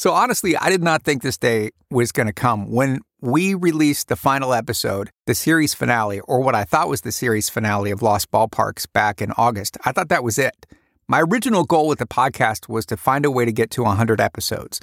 [0.00, 2.70] So honestly, I did not think this day was going to come.
[2.70, 7.12] When we released the final episode, the series finale, or what I thought was the
[7.12, 10.64] series finale of Lost Ballparks back in August, I thought that was it.
[11.06, 14.22] My original goal with the podcast was to find a way to get to 100
[14.22, 14.80] episodes.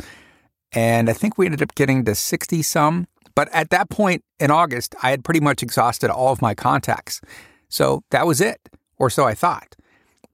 [0.72, 3.08] And I think we ended up getting to 60 some.
[3.34, 7.22] But at that point in August, I had pretty much exhausted all of my contacts.
[7.70, 9.76] So that was it, or so I thought.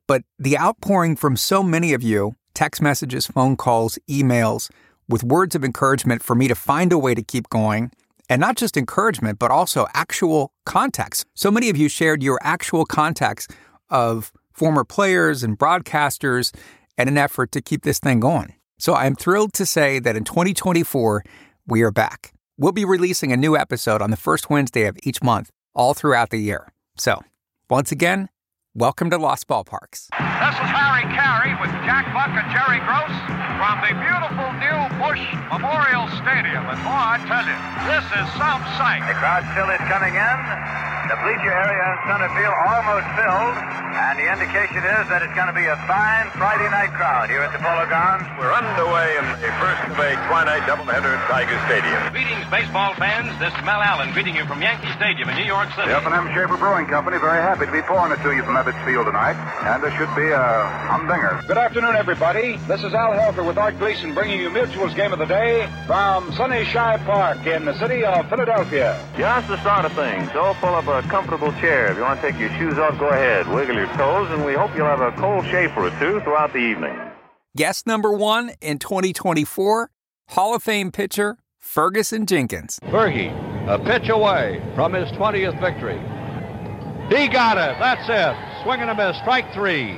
[0.09, 4.69] But the outpouring from so many of you text messages, phone calls, emails
[5.07, 7.91] with words of encouragement for me to find a way to keep going.
[8.29, 11.25] And not just encouragement, but also actual contacts.
[11.33, 13.47] So many of you shared your actual contacts
[13.89, 16.55] of former players and broadcasters
[16.97, 18.53] in an effort to keep this thing going.
[18.79, 21.23] So I'm thrilled to say that in 2024,
[21.67, 22.33] we are back.
[22.57, 26.29] We'll be releasing a new episode on the first Wednesday of each month, all throughout
[26.29, 26.71] the year.
[26.97, 27.23] So,
[27.69, 28.29] once again,
[28.75, 30.09] Welcome to Lost Ballparks.
[30.09, 33.13] This is Harry Caray with Jack Buck and Jerry Gross
[33.61, 35.21] from the beautiful new Busch
[35.53, 36.65] Memorial Stadium.
[36.65, 37.53] And boy, I tell you,
[37.85, 39.05] this is some sight.
[39.05, 40.92] The crowd still is coming in.
[41.03, 43.55] The bleacher area in center field almost filled,
[43.93, 47.43] and the indication is that it's going to be a fine Friday night crowd here
[47.43, 48.23] at the Polo Grounds.
[48.39, 51.99] We're underway in the first of a twilight doubleheader at Tiger Stadium.
[52.15, 53.35] Greetings, baseball fans.
[53.35, 55.91] This is Mel Allen greeting you from Yankee Stadium in New York City.
[55.91, 58.79] The F&M Schaefer Brewing Company very happy to be pouring it to you from Ebbets
[58.87, 59.35] Field tonight,
[59.67, 60.47] and there should be a
[60.87, 61.43] humdinger.
[61.51, 62.55] Good afternoon, everybody.
[62.71, 66.31] This is Al Helfer with Art Gleason bringing you Mutual's Game of the Day from
[66.39, 68.95] Sunny Shibe Park in the city of Philadelphia.
[69.19, 70.31] Just the start of things.
[70.31, 71.91] So pull up a comfortable chair.
[71.91, 73.47] If you want to take your shoes off, go ahead.
[73.47, 76.59] Wiggle your toes, and we hope you'll have a cold Schaefer or two throughout the
[76.59, 76.97] evening.
[77.55, 79.89] Guest number one in 2024,
[80.29, 82.79] Hall of Fame pitcher Ferguson Jenkins.
[82.85, 83.31] Fergie,
[83.67, 85.99] a pitch away from his 20th victory.
[87.09, 87.77] He got it.
[87.79, 88.63] That's it.
[88.63, 89.17] Swing and a miss.
[89.21, 89.97] Strike three.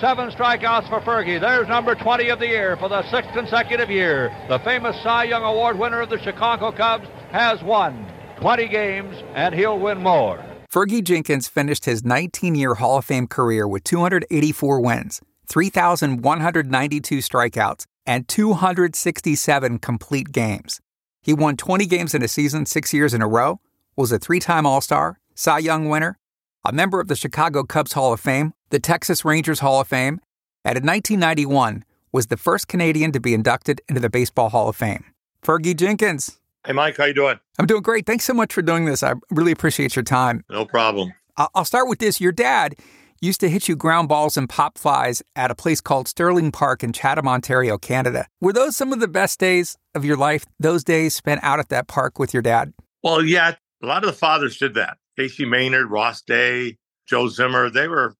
[0.00, 1.40] Seven strikeouts for Fergie.
[1.40, 4.34] There's number 20 of the year for the sixth consecutive year.
[4.48, 8.09] The famous Cy Young Award winner of the Chicago Cubs has won
[8.40, 10.42] 20 games, and he'll win more.
[10.72, 17.84] Fergie Jenkins finished his 19 year Hall of Fame career with 284 wins, 3,192 strikeouts,
[18.06, 20.80] and 267 complete games.
[21.22, 23.60] He won 20 games in a season six years in a row,
[23.94, 26.18] was a three time All Star, Cy Young winner,
[26.64, 30.20] a member of the Chicago Cubs Hall of Fame, the Texas Rangers Hall of Fame,
[30.64, 34.76] and in 1991 was the first Canadian to be inducted into the Baseball Hall of
[34.76, 35.04] Fame.
[35.42, 36.39] Fergie Jenkins.
[36.66, 37.40] Hey, Mike, how you doing?
[37.58, 38.04] I'm doing great.
[38.04, 39.02] Thanks so much for doing this.
[39.02, 40.44] I really appreciate your time.
[40.50, 41.14] No problem.
[41.54, 42.20] I'll start with this.
[42.20, 42.74] Your dad
[43.22, 46.84] used to hit you ground balls and pop flies at a place called Sterling Park
[46.84, 48.26] in Chatham, Ontario, Canada.
[48.42, 50.44] Were those some of the best days of your life?
[50.58, 52.74] Those days spent out at that park with your dad?
[53.02, 54.98] Well, yeah, a lot of the fathers did that.
[55.16, 56.76] Casey Maynard, Ross Day,
[57.08, 58.14] Joe Zimmer, they were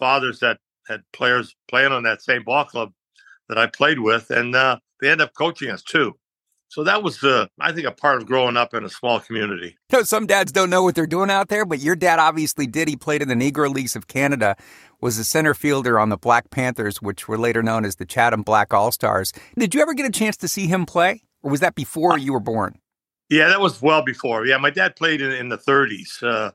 [0.00, 2.92] fathers that had players playing on that same ball club
[3.48, 6.16] that I played with, and uh, they ended up coaching us too.
[6.74, 9.76] So that was, uh, I think, a part of growing up in a small community.
[9.92, 12.66] You know, some dads don't know what they're doing out there, but your dad obviously
[12.66, 12.88] did.
[12.88, 14.56] He played in the Negro Leagues of Canada,
[15.00, 18.42] was a center fielder on the Black Panthers, which were later known as the Chatham
[18.42, 19.32] Black All Stars.
[19.56, 22.16] Did you ever get a chance to see him play, or was that before uh,
[22.16, 22.80] you were born?
[23.30, 24.44] Yeah, that was well before.
[24.44, 26.50] Yeah, my dad played in, in the 30s, uh,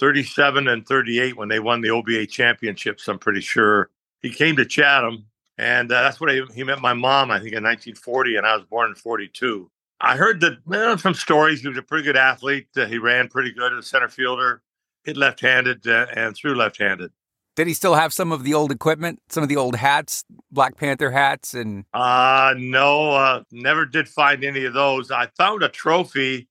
[0.00, 3.06] 37 and 38 when they won the OBA championships.
[3.06, 3.90] I'm pretty sure
[4.22, 5.26] he came to Chatham,
[5.62, 7.30] and uh, that's what he met my mom.
[7.30, 9.70] I think in 1940, and I was born in 42.
[10.00, 11.62] I heard that from stories.
[11.62, 12.66] He was a pretty good athlete.
[12.76, 14.62] Uh, he ran pretty good as a center fielder,
[15.04, 17.12] hit left-handed uh, and threw left-handed.
[17.54, 20.76] Did he still have some of the old equipment, some of the old hats, Black
[20.76, 21.84] Panther hats, and?
[21.94, 25.12] Uh no, uh, never did find any of those.
[25.12, 26.48] I found a trophy,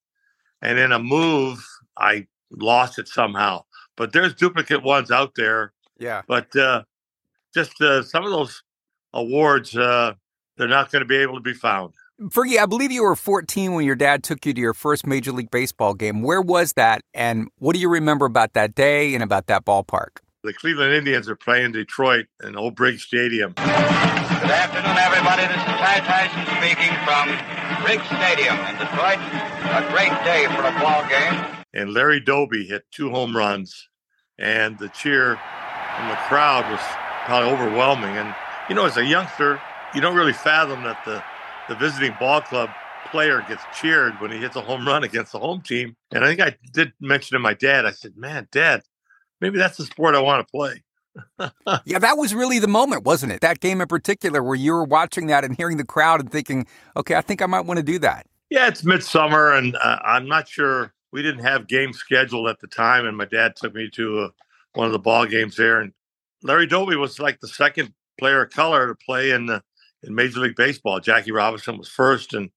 [0.62, 1.66] and in a move,
[1.98, 3.64] I lost it somehow.
[3.98, 5.74] But there's duplicate ones out there.
[5.98, 6.22] Yeah.
[6.28, 6.84] But uh,
[7.54, 8.62] just uh, some of those
[9.14, 10.14] awards, uh,
[10.58, 11.94] they're not going to be able to be found.
[12.30, 15.32] Fergie, I believe you were 14 when your dad took you to your first Major
[15.32, 16.22] League Baseball game.
[16.22, 20.20] Where was that, and what do you remember about that day and about that ballpark?
[20.44, 23.54] The Cleveland Indians are playing Detroit in Old Briggs Stadium.
[23.54, 25.44] Good afternoon, everybody.
[25.48, 29.18] This is Ty Tyson speaking from Briggs Stadium in Detroit.
[29.70, 31.62] A great day for a ball game.
[31.74, 33.88] And Larry Doby hit two home runs,
[34.38, 35.40] and the cheer
[35.96, 36.82] from the crowd was
[37.26, 38.18] probably overwhelming.
[38.18, 38.36] And
[38.72, 39.62] you know, as a youngster,
[39.94, 41.22] you don't really fathom that the
[41.68, 42.70] the visiting ball club
[43.12, 45.94] player gets cheered when he hits a home run against the home team.
[46.14, 48.84] And I think I did mention to my dad, I said, Man, dad,
[49.42, 50.84] maybe that's the sport I want to play.
[51.84, 53.42] yeah, that was really the moment, wasn't it?
[53.42, 56.66] That game in particular, where you were watching that and hearing the crowd and thinking,
[56.96, 58.26] okay, I think I might want to do that.
[58.50, 60.94] Yeah, it's midsummer, and uh, I'm not sure.
[61.12, 64.30] We didn't have games scheduled at the time, and my dad took me to uh,
[64.76, 65.82] one of the ball games there.
[65.82, 65.92] And
[66.42, 69.64] Larry Doby was like the second player of color to play in the
[70.04, 71.00] in Major League Baseball.
[71.00, 72.50] Jackie Robinson was first, and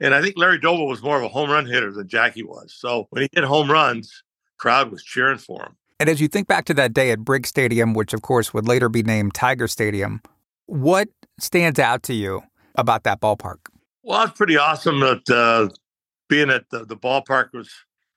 [0.00, 2.74] and I think Larry Doby was more of a home run hitter than Jackie was.
[2.76, 4.22] So when he hit home runs,
[4.58, 5.76] crowd was cheering for him.
[6.00, 8.68] And as you think back to that day at Briggs Stadium, which of course would
[8.68, 10.22] later be named Tiger Stadium,
[10.66, 11.08] what
[11.40, 12.42] stands out to you
[12.76, 13.58] about that ballpark?
[14.02, 15.68] Well, it's pretty awesome that uh,
[16.28, 17.70] being at the, the ballpark was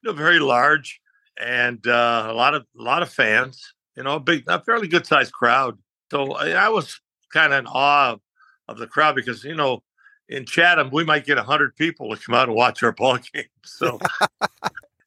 [0.04, 1.02] you know, very large
[1.40, 3.74] and uh, a lot of a lot of fans.
[3.98, 5.78] You know, a big, a fairly good sized crowd.
[6.12, 7.00] So I, I was
[7.32, 8.22] kind of in awe of,
[8.68, 9.82] of the crowd because you know
[10.28, 13.46] in Chatham we might get hundred people to come out and watch our ball game.
[13.64, 13.98] So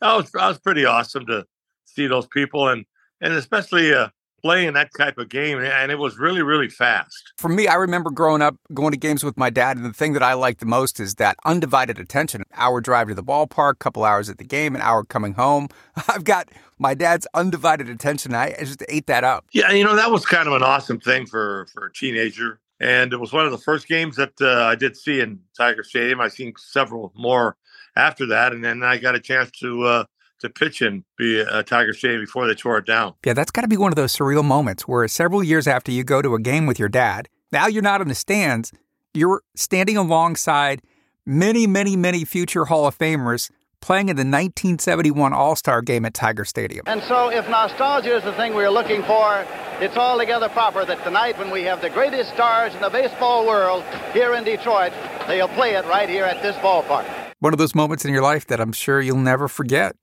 [0.01, 1.45] that was that was pretty awesome to
[1.85, 2.87] see those people and
[3.21, 4.09] and especially uh,
[4.45, 7.33] playing that type of game, and it was really, really fast.
[7.39, 10.13] For me, I remember growing up going to games with my dad, and the thing
[10.13, 12.43] that I liked the most is that undivided attention.
[12.43, 15.69] an Hour drive to the ballpark, couple hours at the game, an hour coming home.
[16.09, 18.35] I've got my dad's undivided attention.
[18.35, 19.47] I just ate that up.
[19.53, 23.15] Yeah, you know that was kind of an awesome thing for for a teenager, and
[23.15, 26.21] it was one of the first games that uh, I did see in Tiger Stadium.
[26.21, 27.57] i've seen several more
[27.97, 29.85] after that, and then I got a chance to.
[29.85, 30.05] Uh,
[30.45, 33.15] to pitch and be a Tiger Stadium before they tore it down.
[33.25, 36.05] Yeah, that's got to be one of those surreal moments where several years after you
[36.05, 38.73] go to a game with your dad, now you're not in the stands,
[39.13, 40.83] you're standing alongside
[41.27, 43.51] many, many, many future Hall of Famers
[43.81, 46.85] playing in the 1971 All Star game at Tiger Stadium.
[46.87, 49.47] And so, if nostalgia is the thing we're looking for,
[49.81, 53.85] it's altogether proper that tonight, when we have the greatest stars in the baseball world
[54.13, 54.93] here in Detroit,
[55.27, 57.05] they'll play it right here at this ballpark.
[57.41, 59.97] One of those moments in your life that I'm sure you'll never forget.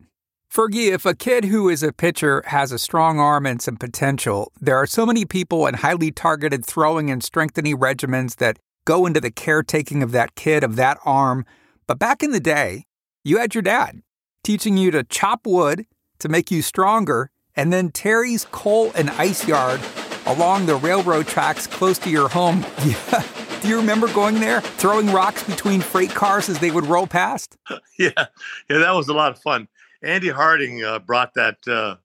[0.51, 4.51] Fergie, if a kid who is a pitcher has a strong arm and some potential,
[4.59, 9.21] there are so many people and highly targeted throwing and strengthening regimens that go into
[9.21, 11.45] the caretaking of that kid, of that arm.
[11.87, 12.83] But back in the day,
[13.23, 14.01] you had your dad
[14.43, 15.85] teaching you to chop wood
[16.19, 19.79] to make you stronger, and then Terry's coal and ice yard
[20.25, 22.65] along the railroad tracks close to your home.
[23.61, 27.55] Do you remember going there, throwing rocks between freight cars as they would roll past?
[27.99, 28.09] Yeah,
[28.67, 29.67] yeah, that was a lot of fun.
[30.03, 31.95] Andy Harding uh, brought that uh,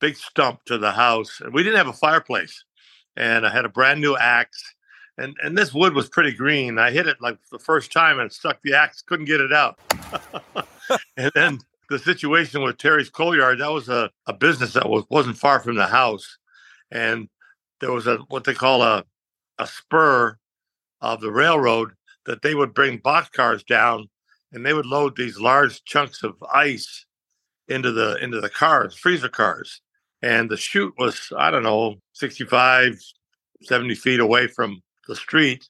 [0.00, 2.64] big stump to the house, and we didn't have a fireplace.
[3.16, 4.62] And I had a brand new axe,
[5.18, 6.78] and and this wood was pretty green.
[6.78, 9.02] I hit it like the first time, and stuck the axe.
[9.02, 9.78] Couldn't get it out.
[11.16, 11.58] and then
[11.90, 15.60] the situation with Terry's coal yard that was a, a business that was wasn't far
[15.60, 16.38] from the house,
[16.90, 17.28] and
[17.80, 19.04] there was a what they call a
[19.58, 20.38] a spur
[21.02, 21.92] of the railroad
[22.24, 24.08] that they would bring boxcars down,
[24.52, 27.04] and they would load these large chunks of ice
[27.68, 29.80] into the into the cars, freezer cars.
[30.22, 33.00] And the chute was, I don't know, 65,
[33.62, 35.68] 70 feet away from the street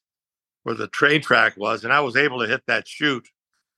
[0.63, 1.85] where the train track was.
[1.85, 3.27] And I was able to hit that chute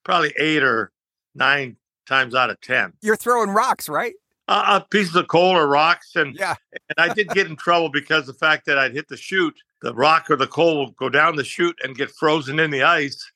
[0.05, 0.91] probably eight or
[1.35, 1.77] nine
[2.07, 2.93] times out of 10.
[3.03, 4.15] You're throwing rocks, right?
[4.47, 6.17] Uh, uh, pieces of coal or rocks.
[6.17, 6.55] And, yeah.
[6.73, 9.95] and I did get in trouble because the fact that I'd hit the chute, the
[9.95, 13.31] rock or the coal will go down the chute and get frozen in the ice.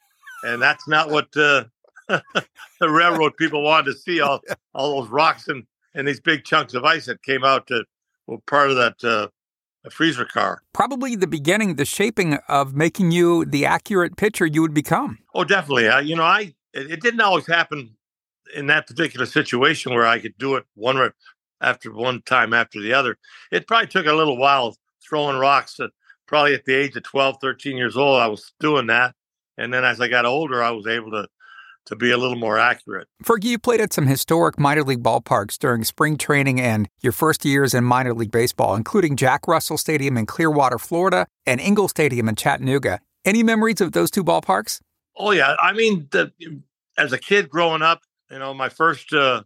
[0.45, 1.65] And that's not what uh,
[2.81, 4.41] the railroad people wanted to see all
[4.75, 5.65] all those rocks and
[5.95, 7.85] and these big chunks of ice that came out to
[8.27, 9.29] were part of that uh,
[9.91, 10.63] freezer car.
[10.73, 15.19] Probably the beginning, the shaping of making you the accurate pitcher you would become.
[15.35, 15.89] Oh, definitely.
[15.89, 17.97] Uh, you know, I it, it, didn't always happen
[18.55, 21.11] in that particular situation where I could do it one
[21.61, 23.17] after one time after the other.
[23.51, 24.77] It probably took a little while
[25.07, 25.81] throwing rocks.
[25.81, 25.91] At,
[26.27, 29.15] probably at the age of 12, 13 years old, I was doing that.
[29.57, 31.27] And then as I got older, I was able to
[31.89, 33.09] to be a little more accurate.
[33.25, 37.45] Fergie, you played at some historic minor league ballparks during spring training and your first
[37.45, 42.29] years in minor league baseball, including Jack Russell Stadium in Clearwater, Florida, and Engel Stadium
[42.29, 43.01] in Chattanooga.
[43.25, 44.81] Any memories of those two ballparks?
[45.17, 46.33] Oh yeah, I mean, the,
[46.97, 49.43] as a kid growing up, you know, my first uh,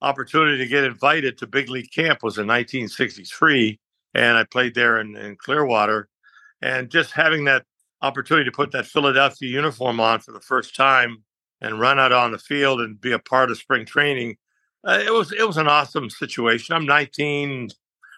[0.00, 3.78] opportunity to get invited to big league camp was in 1963,
[4.14, 6.08] and I played there in, in Clearwater,
[6.62, 7.64] and just having that
[8.00, 11.22] opportunity to put that Philadelphia uniform on for the first time
[11.62, 14.36] and run out on the field and be a part of spring training.
[14.86, 16.74] Uh, it was it was an awesome situation.
[16.74, 17.70] I'm 19,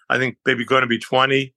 [0.09, 1.55] I think maybe going to be 20,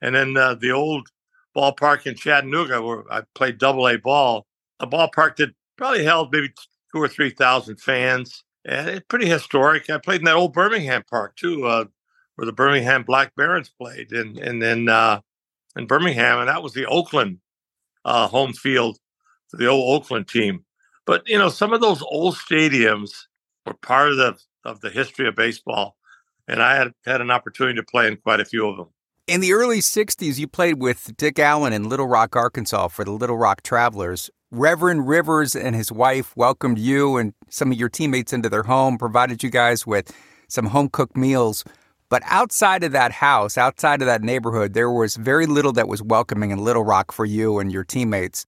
[0.00, 1.08] and then uh, the old
[1.54, 4.46] ballpark in Chattanooga where I played Double A ball,
[4.80, 6.52] a ballpark that probably held maybe
[6.92, 9.90] two or three thousand fans, and it's pretty historic.
[9.90, 11.84] I played in that old Birmingham Park too, uh,
[12.36, 15.20] where the Birmingham Black Barons played, and and then uh,
[15.76, 17.40] in Birmingham, and that was the Oakland
[18.06, 18.98] uh, home field
[19.48, 20.64] for the old Oakland team.
[21.06, 23.12] But you know, some of those old stadiums
[23.64, 25.96] were part of the of the history of baseball,
[26.48, 28.88] and I had had an opportunity to play in quite a few of them.
[29.26, 33.12] In the early '60s, you played with Dick Allen in Little Rock, Arkansas, for the
[33.12, 34.30] Little Rock Travelers.
[34.52, 38.96] Reverend Rivers and his wife welcomed you and some of your teammates into their home,
[38.98, 40.14] provided you guys with
[40.48, 41.64] some home cooked meals.
[42.08, 46.02] But outside of that house, outside of that neighborhood, there was very little that was
[46.02, 48.46] welcoming in Little Rock for you and your teammates.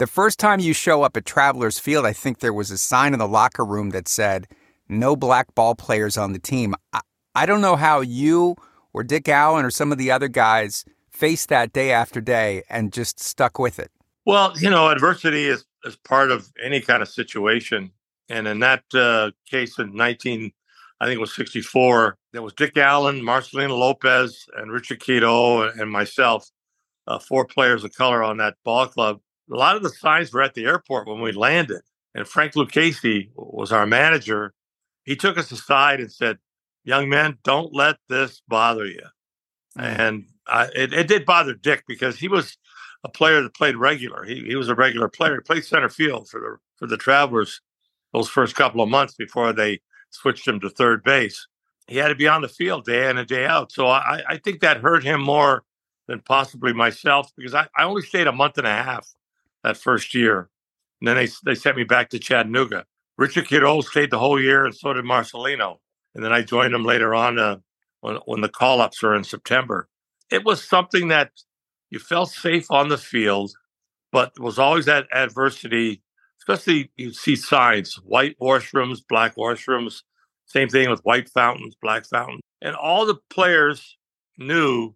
[0.00, 3.12] The first time you show up at Travelers Field, I think there was a sign
[3.12, 4.48] in the locker room that said,
[4.88, 6.74] no black ball players on the team.
[6.94, 7.00] I,
[7.34, 8.56] I don't know how you
[8.94, 12.94] or Dick Allen or some of the other guys faced that day after day and
[12.94, 13.90] just stuck with it.
[14.24, 17.90] Well, you know, adversity is, is part of any kind of situation.
[18.30, 20.50] And in that uh, case in 19,
[20.98, 25.90] I think it was 64, there was Dick Allen, Marcelino Lopez, and Richard Quiroz, and
[25.90, 26.48] myself,
[27.06, 29.20] uh, four players of color on that ball club.
[29.50, 31.80] A lot of the signs were at the airport when we landed.
[32.14, 34.52] And Frank Lucchese was our manager.
[35.04, 36.38] He took us aside and said,
[36.84, 39.02] Young men, don't let this bother you.
[39.78, 40.00] Mm-hmm.
[40.00, 42.56] And I, it, it did bother Dick because he was
[43.04, 44.24] a player that played regular.
[44.24, 45.34] He, he was a regular player.
[45.34, 47.60] He played center field for the for the Travelers
[48.12, 49.80] those first couple of months before they
[50.10, 51.46] switched him to third base.
[51.86, 53.72] He had to be on the field day in and day out.
[53.72, 55.64] So I, I think that hurt him more
[56.08, 59.06] than possibly myself because I, I only stayed a month and a half
[59.64, 60.50] that first year.
[61.00, 62.84] And then they, they sent me back to Chattanooga.
[63.16, 65.78] Richard Quiroz stayed the whole year, and so did Marcelino.
[66.14, 67.56] And then I joined them later on uh,
[68.00, 69.88] when, when the call ups were in September.
[70.30, 71.32] It was something that
[71.90, 73.52] you felt safe on the field,
[74.12, 76.02] but was always that adversity
[76.40, 80.02] especially you see signs, white washrooms, black washrooms,
[80.46, 82.40] same thing with white fountains, black fountains.
[82.62, 83.96] And all the players
[84.38, 84.94] knew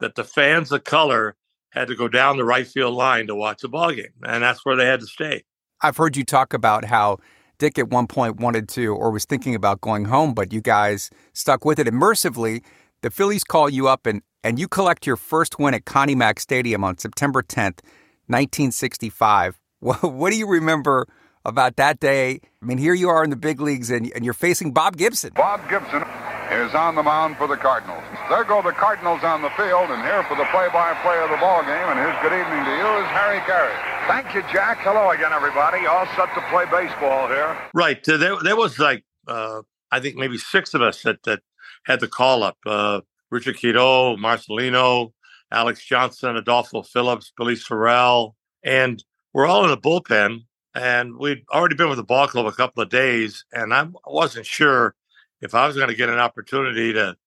[0.00, 1.36] that the fans of color
[1.74, 4.14] had to go down the right field line to watch the ball game.
[4.26, 5.42] And that's where they had to stay.
[5.82, 7.18] I've heard you talk about how
[7.58, 11.10] Dick at one point wanted to or was thinking about going home, but you guys
[11.32, 11.86] stuck with it.
[11.86, 12.62] Immersively,
[13.02, 16.40] the Phillies call you up and, and you collect your first win at Connie Mack
[16.40, 17.82] Stadium on September 10th,
[18.26, 19.60] 1965.
[19.80, 21.06] What, what do you remember
[21.44, 22.40] about that day?
[22.62, 25.32] I mean, here you are in the big leagues and, and you're facing Bob Gibson.
[25.34, 26.02] Bob Gibson
[26.50, 28.02] is on the mound for the Cardinals.
[28.30, 31.60] There go the Cardinals on the field, and here for the play-by-play of the ball
[31.60, 33.70] game, and his good evening to you is Harry Caray.
[34.08, 34.78] Thank you, Jack.
[34.80, 35.84] Hello again, everybody.
[35.84, 37.54] All set to play baseball here.
[37.74, 38.00] Right.
[38.08, 41.42] Uh, there, there was like, uh, I think maybe six of us that, that
[41.84, 42.56] had the call up.
[42.64, 45.12] Uh, Richard Quiroz, Marcelino,
[45.52, 49.04] Alex Johnson, Adolfo Phillips, Billy Sorrell, and
[49.34, 52.82] we're all in the bullpen, and we'd already been with the ball club a couple
[52.82, 54.94] of days, and I wasn't sure
[55.42, 57.18] if I was going to get an opportunity to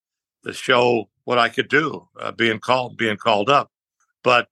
[0.48, 3.70] to show what I could do, uh, being called being called up.
[4.24, 4.48] But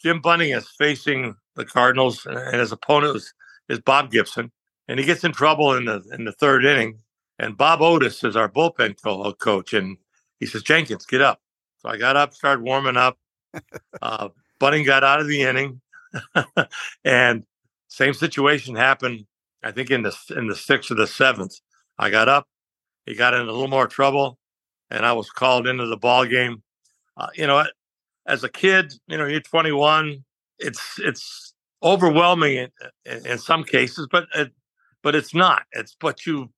[0.00, 3.34] Jim Bunning is facing the Cardinals, and his opponent is,
[3.68, 4.52] is Bob Gibson,
[4.88, 7.00] and he gets in trouble in the in the third inning.
[7.38, 8.96] And Bob Otis is our bullpen
[9.38, 9.96] coach, and
[10.38, 11.40] he says, "Jenkins, get up."
[11.78, 13.18] So I got up, started warming up.
[14.00, 14.28] Uh,
[14.58, 15.80] Bunning got out of the inning,
[17.04, 17.44] and
[17.88, 19.26] same situation happened.
[19.62, 21.60] I think in the in the sixth or the seventh,
[21.98, 22.46] I got up.
[23.04, 24.38] He got in a little more trouble,
[24.90, 26.62] and I was called into the ball game.
[27.16, 27.64] Uh, you know,
[28.26, 30.24] as a kid, you know, you're 21.
[30.58, 32.68] It's it's overwhelming in,
[33.06, 34.52] in, in some cases, but it,
[35.02, 35.64] but it's not.
[35.72, 36.50] It's what you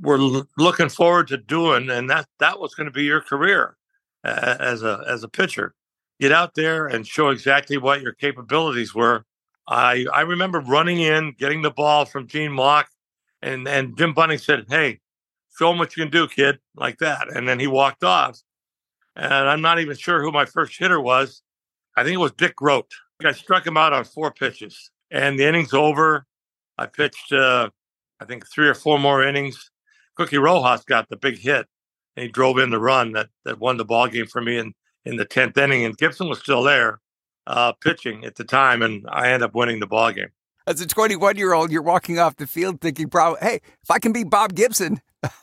[0.00, 3.76] were l- looking forward to doing, and that that was going to be your career
[4.24, 5.74] uh, as a as a pitcher
[6.20, 9.26] get out there and show exactly what your capabilities were.
[9.68, 12.86] I I remember running in, getting the ball from Gene Mauch,
[13.42, 15.00] and and Jim Bunning said, "Hey,
[15.58, 18.40] show him what you can do, kid," like that, and then he walked off.
[19.14, 21.42] And I'm not even sure who my first hitter was.
[21.96, 22.90] I think it was Dick Groat.
[23.24, 26.26] I struck him out on four pitches, and the inning's over.
[26.78, 27.70] I pitched, uh,
[28.20, 29.70] I think, three or four more innings.
[30.16, 31.66] Cookie Rojas got the big hit,
[32.16, 34.58] and he drove in the run that that won the ball game for me.
[34.58, 37.00] And in the tenth inning, and Gibson was still there,
[37.46, 40.30] uh, pitching at the time, and I ended up winning the ball game.
[40.66, 43.98] As a 21 year old, you're walking off the field thinking, "Probably, hey, if I
[43.98, 45.00] can beat Bob Gibson,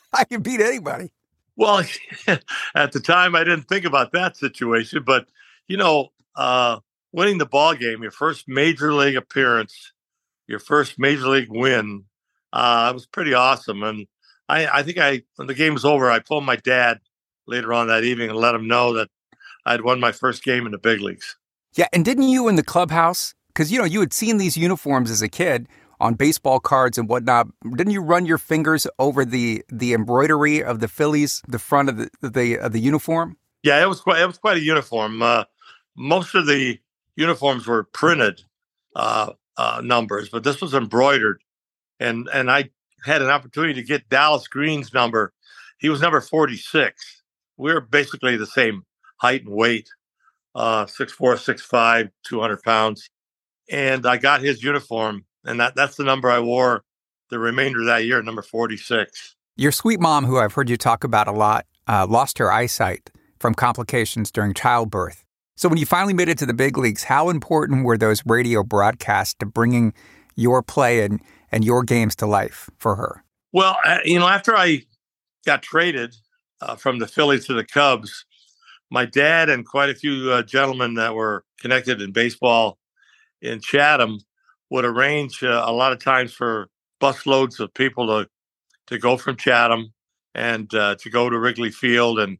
[0.13, 1.11] I can beat anybody."
[1.55, 1.83] Well,
[2.75, 5.27] at the time, I didn't think about that situation, but
[5.67, 6.79] you know, uh,
[7.11, 9.91] winning the ball game, your first major league appearance,
[10.47, 12.05] your first major league win,
[12.53, 13.83] uh, it was pretty awesome.
[13.83, 14.07] And
[14.47, 16.99] I, I think I, when the game was over, I told my dad
[17.45, 19.09] later on that evening and let him know that
[19.65, 21.35] I'd won my first game in the big leagues.
[21.73, 23.35] Yeah, and didn't you in the clubhouse?
[23.47, 25.67] Because you know you had seen these uniforms as a kid
[25.99, 27.47] on baseball cards and whatnot.
[27.63, 31.97] Didn't you run your fingers over the the embroidery of the Phillies, the front of
[31.97, 33.37] the the of the uniform?
[33.63, 35.21] Yeah, it was quite it was quite a uniform.
[35.21, 35.45] Uh,
[35.95, 36.79] most of the
[37.15, 38.41] uniforms were printed
[38.95, 41.41] uh, uh, numbers, but this was embroidered,
[41.99, 42.69] and and I
[43.05, 45.33] had an opportunity to get Dallas Green's number.
[45.77, 47.23] He was number forty six.
[47.57, 48.85] We are basically the same
[49.19, 49.89] height and weight,
[50.55, 53.09] uh, 6'4", 6'5", 200 pounds.
[53.69, 56.83] And I got his uniform, and that, that's the number I wore
[57.29, 59.35] the remainder of that year, number 46.
[59.55, 63.11] Your sweet mom, who I've heard you talk about a lot, uh, lost her eyesight
[63.39, 65.23] from complications during childbirth.
[65.55, 68.63] So when you finally made it to the big leagues, how important were those radio
[68.63, 69.93] broadcasts to bringing
[70.35, 71.19] your play and,
[71.51, 73.23] and your games to life for her?
[73.51, 74.83] Well, uh, you know, after I
[75.45, 76.15] got traded
[76.61, 78.25] uh, from the Phillies to the Cubs,
[78.89, 82.77] my dad and quite a few uh, gentlemen that were connected in baseball
[83.41, 84.19] in Chatham
[84.69, 86.69] would arrange uh, a lot of times for
[87.01, 88.29] busloads of people to
[88.87, 89.93] to go from Chatham
[90.33, 92.39] and uh, to go to Wrigley Field and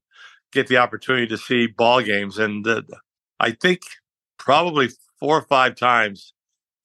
[0.52, 2.40] get the opportunity to see ball games.
[2.40, 2.82] And uh,
[3.40, 3.82] I think
[4.38, 6.34] probably four or five times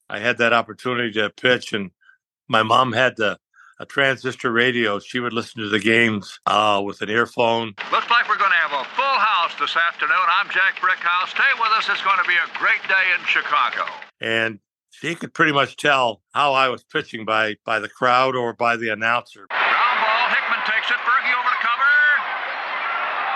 [0.09, 1.73] I had that opportunity to pitch.
[1.73, 1.91] And
[2.47, 3.39] my mom had the
[3.77, 4.99] a transistor radio.
[4.99, 7.73] She would listen to the games uh, with an earphone.
[7.91, 10.15] Looks like we're going to have a full house this afternoon.
[10.15, 11.29] I'm Jack Brickhouse.
[11.29, 11.89] Stay with us.
[11.89, 13.83] It's going to be a great day in Chicago.
[14.21, 14.59] And
[14.99, 18.77] she could pretty much tell how I was pitching by by the crowd or by
[18.77, 19.47] the announcer.
[19.49, 20.25] Ground ball.
[20.31, 20.99] Hickman takes it.
[21.03, 21.95] Berge over to cover.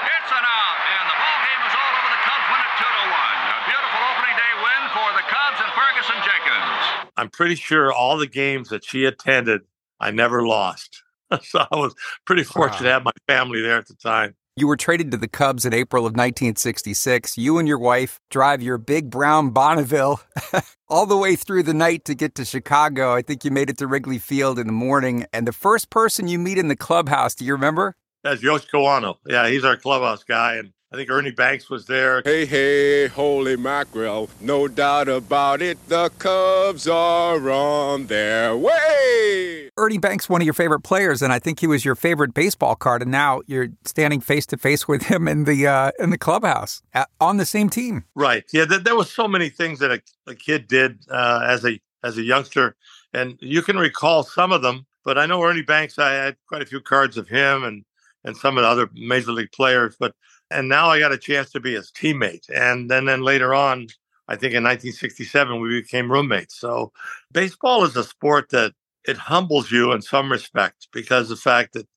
[0.07, 2.09] It's an out, and the ball game is all over.
[2.15, 3.39] The Cubs win it two to one.
[3.43, 6.79] A beautiful opening day win for the Cubs and Ferguson Jenkins.
[7.17, 9.61] I'm pretty sure all the games that she attended,
[9.99, 11.03] I never lost.
[11.43, 11.93] so I was
[12.25, 12.87] pretty fortunate wow.
[12.87, 14.35] to have my family there at the time.
[14.59, 17.37] You were traded to the Cubs in April of 1966.
[17.37, 20.19] You and your wife drive your big brown Bonneville
[20.89, 23.15] all the way through the night to get to Chicago.
[23.15, 25.25] I think you made it to Wrigley Field in the morning.
[25.31, 27.95] And the first person you meet in the clubhouse, do you remember?
[28.21, 29.15] That's Yosh Kawano.
[29.25, 30.55] Yeah, he's our clubhouse guy.
[30.55, 32.23] And I think Ernie Banks was there.
[32.25, 34.27] Hey, hey, holy mackerel.
[34.41, 35.77] No doubt about it.
[35.87, 39.69] The Cubs are on their way.
[39.77, 42.75] Ernie Banks, one of your favorite players, and I think he was your favorite baseball
[42.75, 43.03] card.
[43.03, 46.81] And now you're standing face to face with him in the uh, in the clubhouse
[46.95, 48.05] at, on the same team.
[48.15, 48.43] Right.
[48.51, 48.65] Yeah.
[48.65, 52.17] Th- there was so many things that a, a kid did uh, as a as
[52.17, 52.75] a youngster,
[53.13, 54.87] and you can recall some of them.
[55.05, 55.99] But I know Ernie Banks.
[55.99, 57.85] I had quite a few cards of him and
[58.23, 59.95] and some of the other major league players.
[59.99, 60.15] But
[60.51, 62.49] and now I got a chance to be his teammate.
[62.49, 63.87] And then, then later on,
[64.27, 66.55] I think in 1967, we became roommates.
[66.55, 66.91] So
[67.31, 68.73] baseball is a sport that
[69.05, 71.87] it humbles you in some respect because the fact that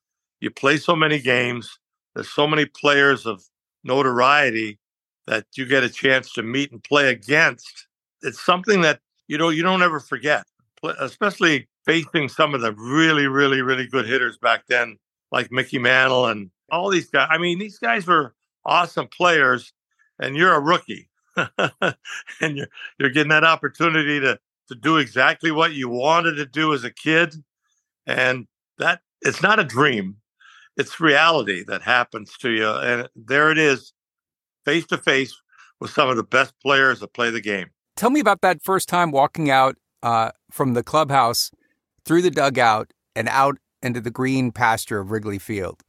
[0.41, 1.79] you play so many games,
[2.15, 3.45] there's so many players of
[3.85, 4.79] notoriety
[5.27, 7.87] that you get a chance to meet and play against.
[8.23, 10.45] It's something that you know you don't ever forget,
[11.01, 14.99] especially facing some of the really, really, really good hitters back then,
[15.31, 17.29] like Mickey Mantle and all these guys.
[17.31, 19.73] I mean, these guys were awesome players,
[20.19, 25.73] and you're a rookie, and you're you're getting that opportunity to to do exactly what
[25.73, 27.35] you wanted to do as a kid,
[28.07, 28.47] and
[28.79, 30.17] that it's not a dream,
[30.77, 33.93] it's reality that happens to you, and there it is,
[34.65, 35.35] face to face
[35.81, 37.71] with some of the best players that play the game.
[37.97, 41.51] Tell me about that first time walking out uh, from the clubhouse
[42.05, 45.83] through the dugout and out into the green pasture of Wrigley Field.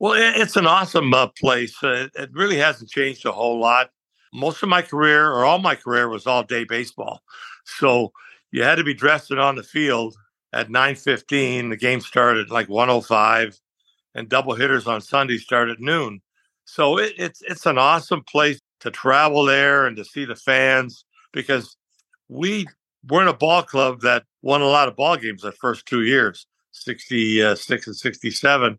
[0.00, 1.76] Well, it's an awesome uh, place.
[1.84, 3.90] Uh, it really hasn't changed a whole lot.
[4.32, 7.20] Most of my career, or all my career, was all day baseball.
[7.66, 8.10] So
[8.50, 10.16] you had to be dressed and on the field
[10.54, 11.68] at 9:15.
[11.68, 13.60] The game started like 105,
[14.14, 16.22] and double hitters on Sunday start at noon.
[16.64, 21.04] So it, it's it's an awesome place to travel there and to see the fans
[21.32, 21.76] because
[22.28, 22.66] we
[23.06, 26.46] weren't a ball club that won a lot of ball games the first two years,
[26.72, 28.78] 66 and 67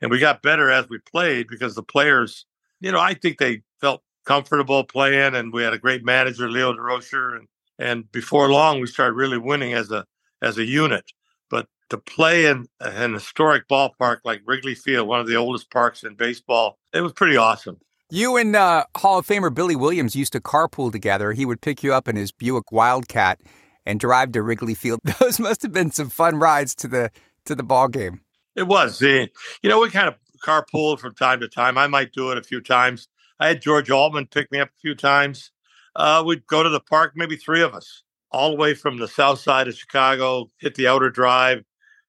[0.00, 2.46] and we got better as we played because the players,
[2.80, 6.72] you know, I think they felt comfortable playing, and we had a great manager, Leo
[6.72, 10.04] Durocher, and and before long we started really winning as a
[10.42, 11.12] as a unit.
[11.50, 16.04] But to play in an historic ballpark like Wrigley Field, one of the oldest parks
[16.04, 17.78] in baseball, it was pretty awesome.
[18.10, 21.32] You and uh, Hall of Famer Billy Williams used to carpool together.
[21.32, 23.38] He would pick you up in his Buick Wildcat
[23.84, 25.00] and drive to Wrigley Field.
[25.20, 27.10] Those must have been some fun rides to the
[27.44, 28.20] to the ball game.
[28.58, 29.00] It was.
[29.00, 29.28] You
[29.62, 31.78] know, we kind of carpooled from time to time.
[31.78, 33.06] I might do it a few times.
[33.38, 35.52] I had George Altman pick me up a few times.
[35.94, 39.06] Uh, we'd go to the park, maybe three of us, all the way from the
[39.06, 41.64] south side of Chicago, hit the outer drive,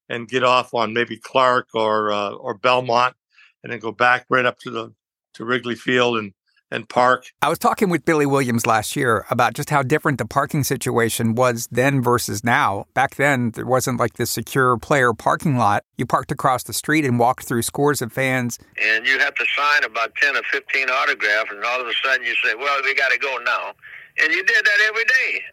[0.09, 3.15] and get off on maybe Clark or uh, or Belmont,
[3.63, 4.93] and then go back right up to the
[5.35, 6.33] to Wrigley Field and
[6.71, 7.25] and park.
[7.41, 11.35] I was talking with Billy Williams last year about just how different the parking situation
[11.35, 12.85] was then versus now.
[12.93, 15.83] Back then, there wasn't like this secure player parking lot.
[15.97, 18.59] You parked across the street and walked through scores of fans.
[18.81, 22.25] And you have to sign about 10 or 15 autographs, and all of a sudden
[22.25, 23.73] you say, well, we got to go now.
[24.21, 25.43] And you did that every day.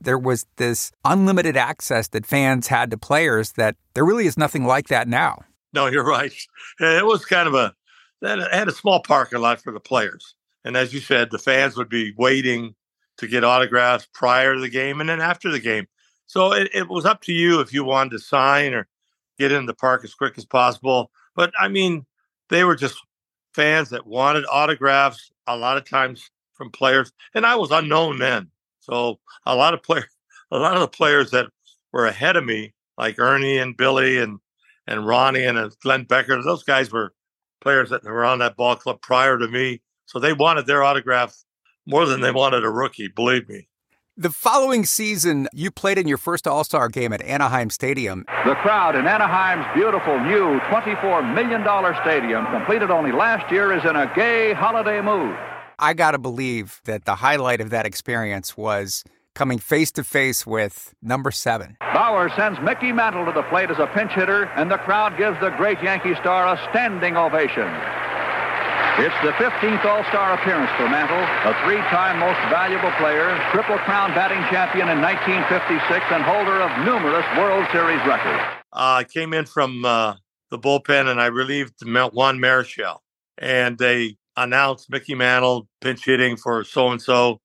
[0.00, 4.64] There was this unlimited access that fans had to players that there really is nothing
[4.64, 5.42] like that now.
[5.72, 6.32] No, you're right.
[6.80, 7.74] It was kind of a,
[8.22, 10.36] it had a small parking lot for the players
[10.68, 12.74] and as you said, the fans would be waiting
[13.16, 15.86] to get autographs prior to the game and then after the game.
[16.26, 18.86] So it, it was up to you if you wanted to sign or
[19.38, 21.10] get in the park as quick as possible.
[21.34, 22.04] But I mean,
[22.50, 22.98] they were just
[23.54, 28.50] fans that wanted autographs a lot of times from players, and I was unknown then.
[28.80, 30.14] So a lot of players,
[30.50, 31.46] a lot of the players that
[31.94, 34.38] were ahead of me, like Ernie and Billy and
[34.86, 37.14] and Ronnie and uh, Glenn Beckert, those guys were
[37.62, 39.80] players that were on that ball club prior to me.
[40.08, 41.36] So they wanted their autograph
[41.86, 43.68] more than they wanted a rookie, believe me.
[44.16, 48.24] The following season, you played in your first All Star game at Anaheim Stadium.
[48.46, 51.62] The crowd in Anaheim's beautiful new $24 million
[52.02, 55.36] stadium, completed only last year, is in a gay holiday mood.
[55.78, 60.46] I got to believe that the highlight of that experience was coming face to face
[60.46, 61.76] with number seven.
[61.92, 65.38] Bauer sends Mickey Mantle to the plate as a pinch hitter, and the crowd gives
[65.40, 67.68] the great Yankee star a standing ovation.
[68.98, 74.42] It's the 15th All-Star appearance for Mantle, a three-time most valuable player, Triple Crown batting
[74.50, 78.42] champion in 1956, and holder of numerous World Series records.
[78.72, 80.16] Uh, I came in from uh,
[80.50, 82.98] the bullpen and I relieved Juan Marichal.
[83.38, 87.40] And they announced Mickey Mantle pinch hitting for so-and-so.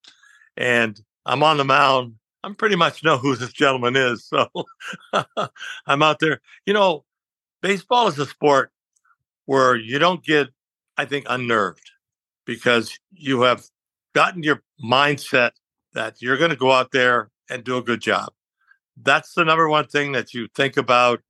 [0.58, 2.16] And I'm on the mound.
[2.44, 4.26] I'm pretty much know who this gentleman is.
[4.26, 4.50] So
[5.86, 6.42] I'm out there.
[6.66, 7.06] You know,
[7.62, 8.72] baseball is a sport
[9.46, 10.48] where you don't get
[10.98, 11.92] I think, unnerved
[12.46, 13.66] because you have
[14.14, 15.52] gotten your mindset
[15.94, 18.32] that you're going to go out there and do a good job.
[19.02, 21.22] That's the number one thing that you think about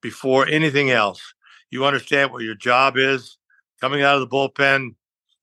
[0.00, 1.34] before anything else.
[1.70, 3.38] You understand what your job is
[3.80, 4.94] coming out of the bullpen.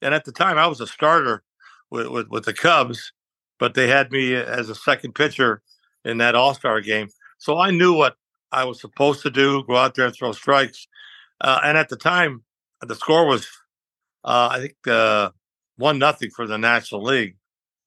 [0.02, 1.44] And at the time, I was a starter
[1.90, 3.12] with, with, with the Cubs,
[3.58, 5.62] but they had me as a second pitcher
[6.06, 7.10] in that All Star game.
[7.38, 8.16] So I knew what
[8.52, 10.88] I was supposed to do go out there and throw strikes.
[11.42, 12.44] Uh, and at the time,
[12.86, 13.48] the score was,
[14.24, 15.32] uh, I think, uh,
[15.78, 17.36] one nothing for the National League.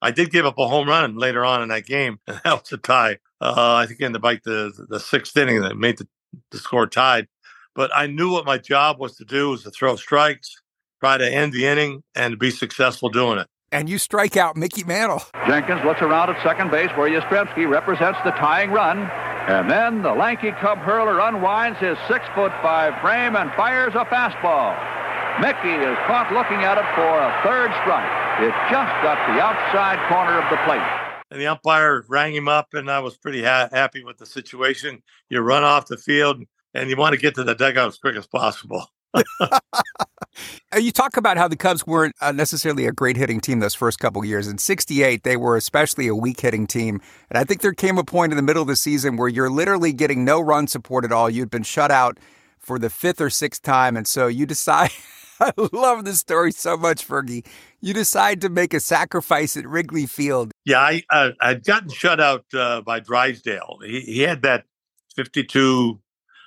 [0.00, 2.72] I did give up a home run later on in that game, and that was
[2.72, 3.18] a tie.
[3.40, 6.08] Uh, I think in the like the the sixth inning that made the,
[6.50, 7.28] the score tied.
[7.74, 10.54] But I knew what my job was to do was to throw strikes,
[11.00, 13.46] try to end the inning, and be successful doing it.
[13.70, 15.22] And you strike out Mickey Mantle.
[15.46, 19.10] Jenkins looks around at second base where Yastrzemski represents the tying run.
[19.48, 24.04] And then the lanky Cub hurler unwinds his six foot five frame and fires a
[24.06, 24.70] fastball.
[25.40, 28.06] Mickey is caught looking at it for a third strike.
[28.38, 30.86] It just got the outside corner of the plate.
[31.32, 35.02] And the umpire rang him up, and I was pretty ha- happy with the situation.
[35.28, 38.16] You run off the field, and you want to get to the dugout as quick
[38.16, 38.86] as possible.
[40.78, 43.98] You talk about how the Cubs weren't uh, necessarily a great hitting team those first
[43.98, 44.48] couple years.
[44.48, 47.00] In 68, they were especially a weak hitting team.
[47.30, 49.50] And I think there came a point in the middle of the season where you're
[49.50, 51.28] literally getting no run support at all.
[51.28, 52.18] You'd been shut out
[52.58, 53.96] for the fifth or sixth time.
[53.96, 54.90] And so you decide.
[55.40, 57.44] I love this story so much, Fergie.
[57.80, 60.52] You decide to make a sacrifice at Wrigley Field.
[60.64, 63.78] Yeah, I, uh, I'd gotten shut out uh, by Drysdale.
[63.84, 64.66] He, he had that
[65.16, 66.00] 52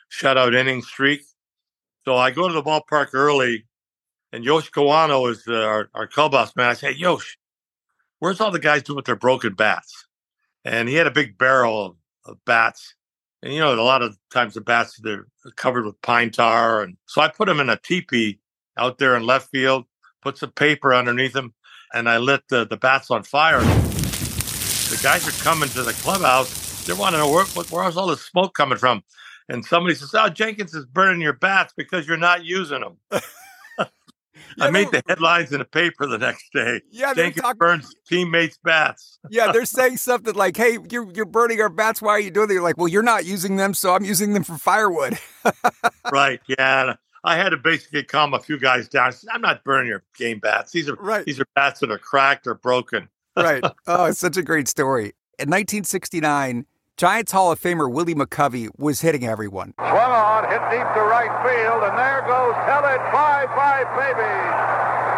[0.10, 1.23] shutout inning streak.
[2.06, 3.65] So I go to the ballpark early,
[4.32, 6.70] and Yosh Kawano is uh, our, our clubhouse man.
[6.70, 7.38] I say, Yosh,
[8.20, 10.06] where's all the guys doing with their broken bats?
[10.63, 12.94] And he had a big barrel of, of bats.
[13.41, 16.84] And, you know, a lot of times the bats, they're covered with pine tar.
[16.84, 18.39] And so I put them in a teepee
[18.78, 19.86] out there in left field,
[20.22, 21.56] put some paper underneath them,
[21.94, 23.62] and I lit the, the bats on fire.
[23.62, 26.86] The guys are coming to the clubhouse.
[26.86, 29.04] They want to know where, where's all the smoke coming from?
[29.50, 32.98] And somebody says, "Oh, Jenkins is burning your bats because you're not using them."
[34.60, 36.82] I made the headlines in the paper the next day.
[36.90, 39.20] Yeah, Jenkins talk- burns teammates' bats.
[39.30, 42.02] yeah, they're saying something like, "Hey, you're you're burning our bats.
[42.02, 44.34] Why are you doing that?" You're like, "Well, you're not using them, so I'm using
[44.34, 45.18] them for firewood."
[46.12, 46.40] right?
[46.48, 46.96] Yeah.
[47.24, 49.12] I had to basically calm a few guys down.
[49.12, 50.72] Said, I'm not burning your game bats.
[50.72, 51.26] These are right.
[51.26, 53.10] These are bats that are cracked or broken.
[53.36, 53.64] right.
[53.88, 55.14] Oh, it's such a great story.
[55.40, 56.66] In 1969,
[56.98, 59.74] Giants Hall of Famer Willie McCovey was hitting everyone.
[59.78, 64.32] Swung on, hit deep to right field, and there goes Tell It Bye Bye Baby.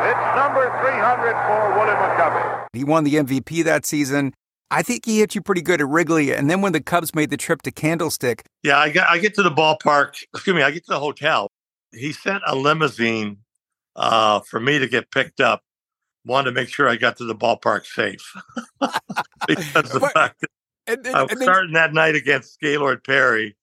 [0.10, 2.66] It's number 300 for Willie McCovey.
[2.74, 4.34] He won the MVP that season.
[4.72, 6.34] I think he hit you pretty good at Wrigley.
[6.34, 8.44] And then when the Cubs made the trip to Candlestick.
[8.64, 10.24] Yeah, I, got, I get to the ballpark.
[10.34, 11.48] Excuse me, I get to the hotel.
[11.92, 13.38] He sent a limousine
[13.96, 15.62] uh, for me to get picked up.
[16.26, 18.34] Wanted to make sure I got to the ballpark safe.
[19.48, 20.50] because the fact that
[20.88, 23.56] And, and- I was and then starting that night against Gaylord Perry.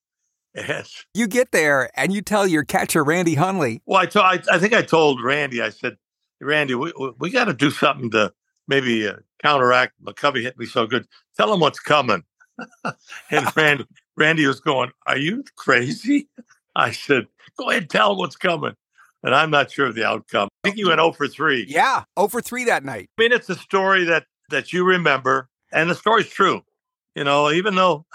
[0.53, 4.39] And you get there and you tell your catcher, Randy Hundley, well, I, told, I,
[4.53, 5.97] I think I told Randy, I said,
[6.39, 8.31] Randy, we, we- got to do something to
[8.67, 11.07] maybe uh, counteract McCovey hit me so good.
[11.37, 12.23] Tell him what's coming.
[13.31, 13.85] and Randy,
[14.15, 16.29] Randy was going, Are you crazy?
[16.73, 18.75] I said, Go ahead, tell him what's coming.
[19.23, 20.47] And I'm not sure of the outcome.
[20.63, 21.65] I think you went 0 for 3.
[21.67, 23.09] yeah, over 3 that night.
[23.17, 26.61] I mean, it's a story that that you remember, and the story's true.
[27.15, 28.05] You know, even though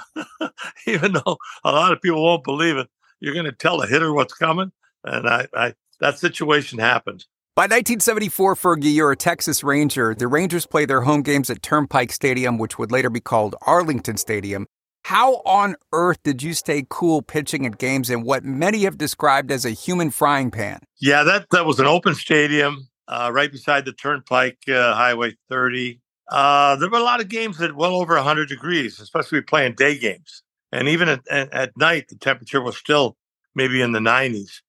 [0.87, 4.13] even though a lot of people won't believe it, you're going to tell the hitter
[4.13, 4.73] what's coming,
[5.05, 7.25] and I, I that situation happened.
[7.57, 10.15] By 1974, Fergie, you're a Texas Ranger.
[10.15, 14.17] The Rangers play their home games at Turnpike Stadium, which would later be called Arlington
[14.17, 14.67] Stadium.
[15.05, 19.51] How on earth did you stay cool pitching at games in what many have described
[19.51, 20.81] as a human frying pan?
[21.01, 26.01] Yeah, that, that was an open stadium uh, right beside the Turnpike uh, Highway 30.
[26.31, 29.99] Uh, there were a lot of games at well over 100 degrees, especially playing day
[29.99, 30.43] games.
[30.73, 33.17] And even at, at, at night, the temperature was still
[33.55, 34.61] maybe in the 90s.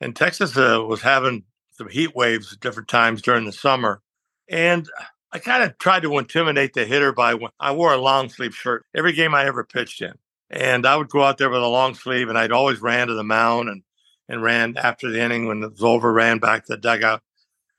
[0.00, 4.00] And Texas uh, was having some heat waves at different times during the summer.
[4.48, 4.88] And
[5.32, 8.86] I kind of tried to intimidate the hitter by I wore a long sleeve shirt
[8.94, 10.14] every game I ever pitched in.
[10.48, 13.14] And I would go out there with a long sleeve and I'd always ran to
[13.14, 13.82] the mound and,
[14.28, 17.22] and ran after the inning when it was over, ran back to the dugout.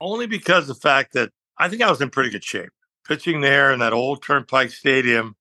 [0.00, 2.70] Only because the fact that I think I was in pretty good shape.
[3.06, 5.36] Pitching there in that old Turnpike Stadium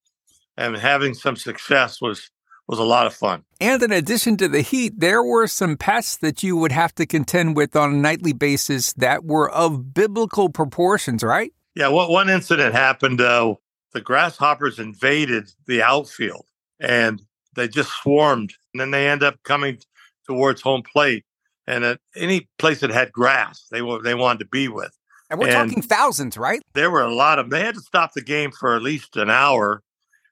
[0.58, 2.30] and having some success was
[2.67, 3.43] was a lot of fun.
[3.60, 7.06] And in addition to the heat, there were some pests that you would have to
[7.06, 11.52] contend with on a nightly basis that were of biblical proportions, right?
[11.76, 13.19] Yeah, what one incident happened.
[13.19, 13.56] Uh,
[13.93, 16.45] the grasshoppers invaded the outfield,
[16.80, 17.21] and
[17.56, 18.54] they just swarmed.
[18.74, 19.80] And then they end up coming
[20.26, 21.26] towards home plate,
[21.67, 24.97] and at any place that had grass, they were they wanted to be with.
[25.32, 26.62] And we're and talking thousands, right?
[26.74, 27.50] There were a lot of.
[27.50, 29.82] They had to stop the game for at least an hour,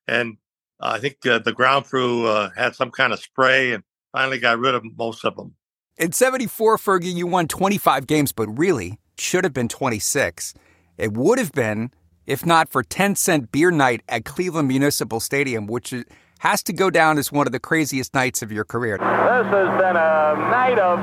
[0.07, 0.37] and
[0.79, 4.37] uh, I think uh, the ground crew uh, had some kind of spray and finally
[4.37, 5.55] got rid of most of them.
[5.97, 10.53] In 74, Fergie, you won 25 games, but really should have been 26.
[10.97, 11.91] It would have been
[12.29, 15.93] if not for 10 cent beer night at Cleveland Municipal Stadium, which
[16.39, 18.97] has to go down as one of the craziest nights of your career.
[18.97, 20.99] This has been a night of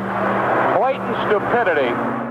[0.78, 2.25] blatant stupidity.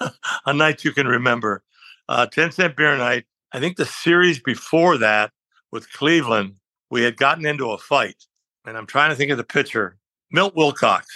[0.46, 1.62] a night you can remember.
[2.08, 3.24] Uh, 10 cent beer night.
[3.52, 5.32] I think the series before that
[5.72, 6.56] with Cleveland,
[6.90, 8.24] we had gotten into a fight.
[8.64, 9.98] And I'm trying to think of the pitcher.
[10.30, 11.06] Milt Wilcox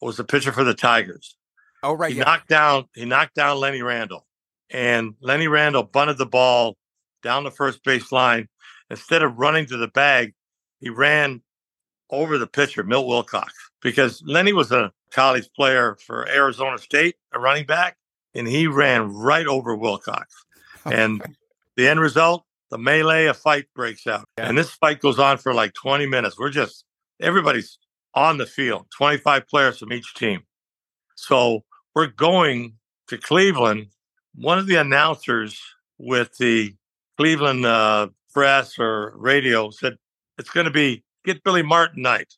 [0.00, 1.36] was the pitcher for the Tigers.
[1.82, 2.12] Oh, right.
[2.12, 2.24] He yeah.
[2.24, 4.26] knocked down he knocked down Lenny Randle.
[4.70, 6.76] and Lenny Randle bunted the ball
[7.22, 8.48] down the first base line.
[8.90, 10.34] Instead of running to the bag,
[10.80, 11.42] he ran
[12.10, 17.38] over the pitcher, Milt Wilcox, because Lenny was a college player for Arizona State, a
[17.38, 17.97] running back,
[18.38, 20.34] and he ran right over Wilcox.
[20.84, 21.22] And
[21.76, 24.24] the end result, the melee, a fight breaks out.
[24.38, 24.48] Yeah.
[24.48, 26.38] And this fight goes on for like 20 minutes.
[26.38, 26.84] We're just,
[27.20, 27.78] everybody's
[28.14, 30.44] on the field, 25 players from each team.
[31.14, 33.88] So we're going to Cleveland
[34.40, 35.60] one of the announcers
[35.98, 36.74] with the
[37.16, 39.96] Cleveland uh, press or radio said
[40.38, 42.32] it's going to be get Billy Martin night.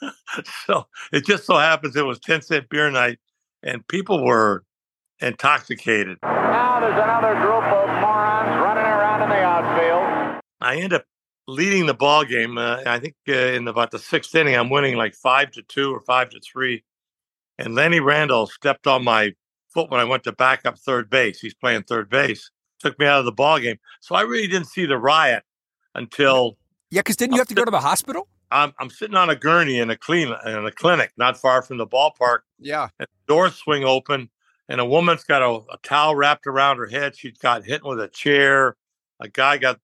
[0.66, 3.18] so it just so happens it was 10 cent beer night
[3.64, 4.64] and people were
[5.22, 6.18] intoxicated.
[6.22, 10.42] Now there's another group of morons running around in the outfield.
[10.60, 11.04] I end up
[11.48, 12.58] leading the ball game.
[12.58, 15.94] Uh, I think uh, in about the sixth inning, I'm winning like five to two
[15.94, 16.84] or five to three.
[17.58, 19.34] And Lenny Randle stepped on my
[19.72, 21.40] foot when I went to back up third base.
[21.40, 22.50] He's playing third base.
[22.80, 23.76] Took me out of the ball game.
[24.00, 25.44] So I really didn't see the riot
[25.94, 26.58] until.
[26.90, 28.28] Yeah, because didn't you have to go to the hospital?
[28.50, 31.78] I'm, I'm sitting on a gurney in a clean in a clinic not far from
[31.78, 32.40] the ballpark.
[32.58, 32.88] Yeah.
[32.98, 34.28] And doors swing open,
[34.72, 37.14] and a woman's got a, a towel wrapped around her head.
[37.14, 38.74] She's got hit with a chair.
[39.20, 39.78] A guy got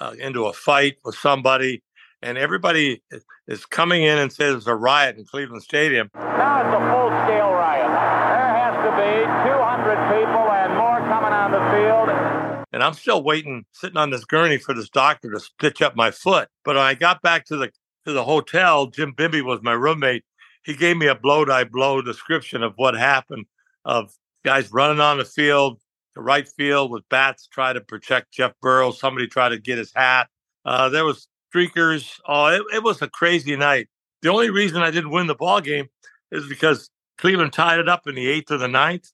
[0.00, 1.84] uh, into a fight with somebody,
[2.20, 3.00] and everybody
[3.46, 6.10] is coming in and says there's a riot in Cleveland Stadium.
[6.16, 7.86] Now it's a full scale riot.
[7.86, 12.66] There has to be 200 people and more coming on the field.
[12.72, 16.10] And I'm still waiting, sitting on this gurney for this doctor to stitch up my
[16.10, 16.48] foot.
[16.64, 17.70] But when I got back to the
[18.04, 20.24] to the hotel, Jim Bibby was my roommate.
[20.64, 23.46] He gave me a blow by blow description of what happened
[23.84, 24.10] of
[24.44, 25.80] guys running on the field,
[26.14, 28.98] the right field with bats, try to protect Jeff Burroughs.
[28.98, 30.28] Somebody tried to get his hat.
[30.64, 32.20] Uh, there was streakers.
[32.26, 33.88] Oh, it, it was a crazy night.
[34.22, 35.88] The only reason I didn't win the ball game
[36.30, 39.10] is because Cleveland tied it up in the eighth or the ninth.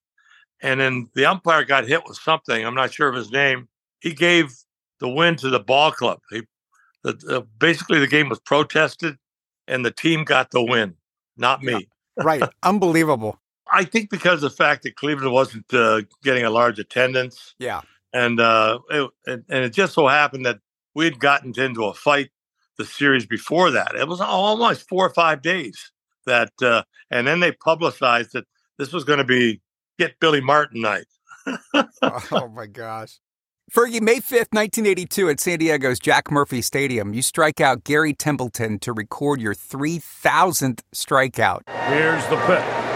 [0.63, 2.65] And then the umpire got hit with something.
[2.65, 3.69] I'm not sure of his name.
[4.01, 4.55] He gave
[5.01, 6.21] the win to the ball club.
[6.31, 6.43] He,
[7.03, 9.17] the, the, basically, the game was protested
[9.67, 10.95] and the team got the win,
[11.37, 11.73] not me.
[11.73, 12.43] Yeah, right.
[12.63, 13.39] Unbelievable.
[13.73, 17.55] I think because of the fact that Cleveland wasn't uh, getting a large attendance.
[17.59, 17.83] Yeah.
[18.13, 20.59] And, uh, it, and it just so happened that
[20.95, 22.31] we had gotten into a fight
[22.79, 23.95] the series before that.
[23.95, 25.93] It was almost four or five days
[26.27, 28.47] that, uh, and then they publicized that
[28.79, 29.61] this was going to be
[29.99, 31.07] get Billy Martin night.
[31.75, 33.19] oh my gosh.
[33.71, 38.81] Fergie, May 5th, 1982, at San Diego's Jack Murphy Stadium, you strike out Gary Templeton
[38.81, 41.61] to record your 3,000th strikeout.
[41.69, 42.90] Here's the pitch.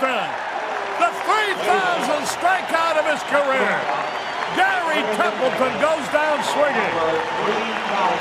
[0.00, 4.14] The 3,000th strikeout of his career!
[4.56, 6.94] Gary Templeton goes down swinging.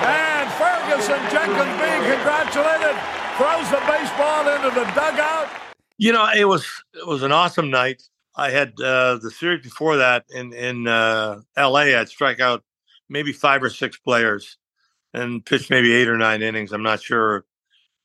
[0.06, 2.96] And Ferguson Jenkins being congratulated
[3.38, 5.50] throws the baseball into the dugout.
[5.98, 8.04] You know, it was it was an awesome night.
[8.36, 11.96] I had uh, the series before that in in uh, L.A.
[11.96, 12.64] I'd strike out
[13.10, 14.58] maybe five or six players
[15.14, 16.72] and pitch maybe eight or nine innings.
[16.72, 17.46] I'm not sure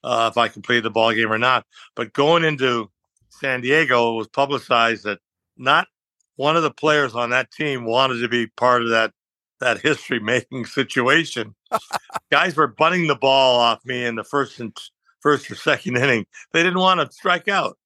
[0.05, 1.67] uh, if I completed the ball game or not.
[1.95, 2.91] But going into
[3.39, 5.19] San Diego, it was publicized that
[5.57, 5.89] not
[6.37, 9.13] one of the players on that team wanted to be part of that
[9.61, 11.55] that history making situation.
[12.31, 14.77] Guys were bunting the ball off me in the first and
[15.21, 16.27] first or second inning.
[16.53, 17.77] They didn't want to strike out.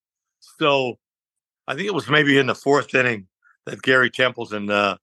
[0.58, 0.98] So
[1.66, 3.26] I think it was maybe in the fourth inning
[3.64, 4.96] that Garry Templeton uh,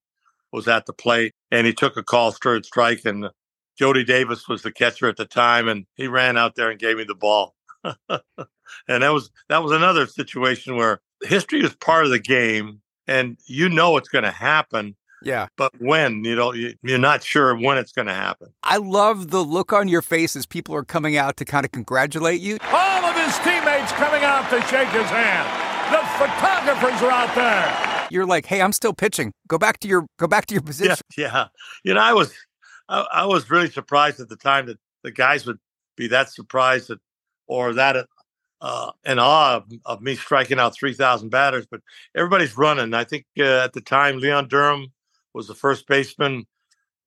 [0.52, 3.30] was at the plate and he took a call third strike and
[3.78, 6.98] Jody Davis was the catcher at the time and he ran out there and gave
[6.98, 7.56] me the ball.
[8.88, 13.38] and that was that was another situation where history is part of the game and
[13.46, 15.48] you know it's going to happen yeah.
[15.58, 18.54] But when, you know, you're not sure when it's going to happen.
[18.64, 21.72] I love the look on your face as people are coming out to kind of
[21.72, 22.58] congratulate you.
[22.72, 25.70] All of his teammates coming out to shake his hand.
[25.92, 28.08] The photographers are out there.
[28.12, 29.34] You're like, hey, I'm still pitching.
[29.48, 30.96] Go back to your go back to your position.
[31.18, 31.32] Yeah.
[31.32, 31.46] yeah.
[31.84, 32.34] You know, I was
[32.88, 35.58] I, I was really surprised at the time that the guys would
[35.96, 37.00] be that surprised that
[37.48, 38.08] or that
[38.62, 41.82] uh, in awe of, of, me striking out 3,000 batters, but
[42.16, 42.94] everybody's running.
[42.94, 44.92] I think uh, at the time, Leon Durham
[45.34, 46.46] was the first baseman.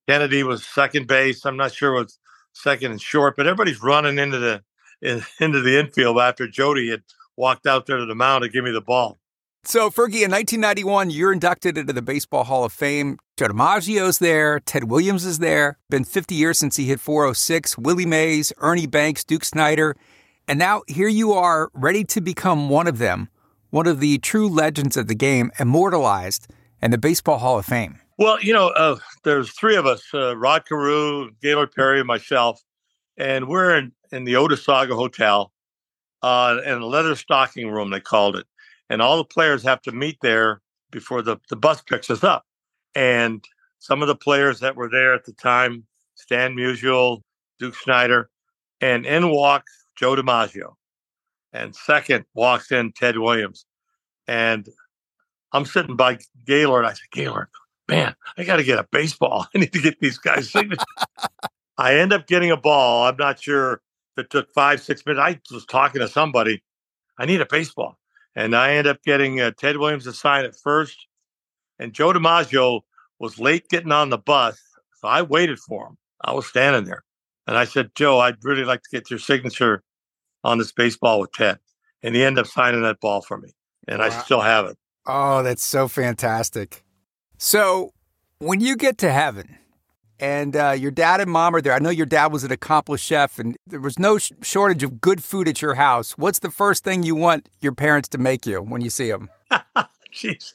[0.08, 1.44] Kennedy was second base.
[1.44, 2.18] I'm not sure what's
[2.54, 4.62] second and short, but everybody's running into the
[5.00, 7.02] in, into the infield after Jody had
[7.36, 9.18] walked out there to the mound to give me the ball.
[9.64, 13.18] So, Fergie, in 1991, you're inducted into the Baseball Hall of Fame.
[13.36, 14.58] Joe DiMaggio's there.
[14.58, 15.78] Ted Williams is there.
[15.88, 17.78] Been 50 years since he hit 406.
[17.78, 19.96] Willie Mays, Ernie Banks, Duke Snider.
[20.48, 23.28] And now here you are, ready to become one of them,
[23.70, 26.48] one of the true legends of the game, immortalized
[26.82, 28.00] in the Baseball Hall of Fame.
[28.18, 32.60] Well, you know, uh, there's three of us: uh, Rod Carew, Gaylord Perry, and myself,
[33.16, 35.52] and we're in, in the Otesaga Hotel,
[36.22, 38.46] uh, in a leather stocking room they called it,
[38.90, 42.44] and all the players have to meet there before the the bus picks us up.
[42.94, 43.44] And
[43.78, 47.22] some of the players that were there at the time: Stan Musial,
[47.58, 48.28] Duke Snider,
[48.80, 50.74] and in walks Joe DiMaggio,
[51.52, 53.66] and second walks in Ted Williams,
[54.26, 54.68] and
[55.52, 56.84] I'm sitting by Gaylord.
[56.84, 57.48] I said, Gaylord,
[57.88, 59.46] man, I got to get a baseball.
[59.54, 60.84] I need to get these guys signatures.
[61.78, 63.06] I end up getting a ball.
[63.06, 63.82] I'm not sure
[64.16, 65.22] if it took five, six minutes.
[65.22, 66.62] I was talking to somebody.
[67.18, 67.98] I need a baseball.
[68.34, 71.06] And I end up getting uh, Ted Williams to sign it first.
[71.78, 72.80] And Joe DiMaggio
[73.18, 74.60] was late getting on the bus.
[75.00, 75.98] So I waited for him.
[76.22, 77.04] I was standing there.
[77.46, 79.82] And I said, Joe, I'd really like to get your signature
[80.44, 81.58] on this baseball with Ted.
[82.02, 83.50] And he ended up signing that ball for me.
[83.88, 84.06] And wow.
[84.06, 84.78] I still have it.
[85.06, 86.84] Oh, that's so fantastic.
[87.38, 87.92] So,
[88.38, 89.58] when you get to heaven
[90.20, 93.04] and uh, your dad and mom are there, I know your dad was an accomplished
[93.04, 96.12] chef and there was no sh- shortage of good food at your house.
[96.12, 99.30] What's the first thing you want your parents to make you when you see them?
[100.12, 100.52] Jeez.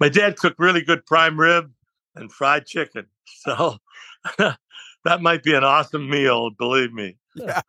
[0.00, 1.70] My dad cooked really good prime rib
[2.16, 3.06] and fried chicken.
[3.24, 3.78] So,
[5.06, 7.16] that might be an awesome meal, believe me.
[7.34, 7.60] yeah.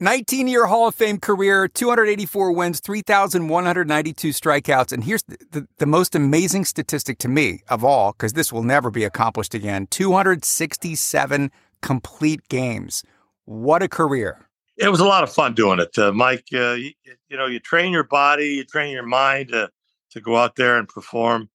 [0.00, 4.92] 19 year Hall of Fame career, 284 wins, 3,192 strikeouts.
[4.92, 8.62] And here's the, the, the, most amazing statistic to me of all, because this will
[8.62, 11.50] never be accomplished again 267
[11.82, 13.02] complete games.
[13.46, 14.48] What a career.
[14.76, 16.48] It was a lot of fun doing it, uh, Mike.
[16.52, 16.92] Uh, you,
[17.30, 19.70] you, know, you train your body, you train your mind to,
[20.10, 21.48] to go out there and perform.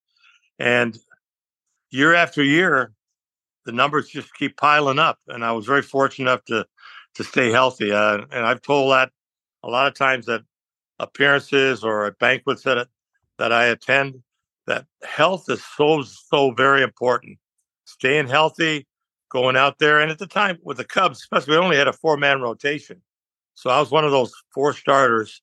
[0.57, 0.97] And
[1.91, 2.93] year after year,
[3.71, 5.17] the numbers just keep piling up.
[5.27, 6.65] And I was very fortunate enough to
[7.15, 7.91] to stay healthy.
[7.91, 9.11] Uh, and I've told that
[9.63, 10.43] a lot of times that
[10.99, 12.87] appearances or at banquets that
[13.37, 14.21] that I attend
[14.67, 17.37] that health is so so very important.
[17.85, 18.87] Staying healthy,
[19.29, 21.93] going out there, and at the time with the Cubs, especially, we only had a
[21.93, 23.01] four man rotation,
[23.55, 25.41] so I was one of those four starters.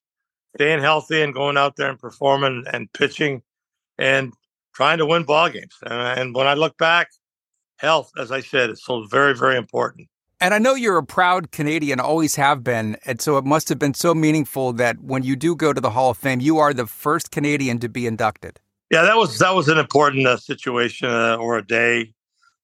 [0.56, 3.42] Staying healthy and going out there and performing and pitching,
[3.98, 4.32] and
[4.74, 5.76] trying to win ball games.
[5.82, 7.08] And, and when I look back,
[7.78, 10.08] health, as I said, is so very very important.
[10.40, 12.96] And I know you're a proud Canadian, always have been.
[13.04, 15.90] And so it must have been so meaningful that when you do go to the
[15.90, 18.60] Hall of Fame, you are the first Canadian to be inducted.
[18.90, 22.14] Yeah, that was that was an important uh, situation uh, or a day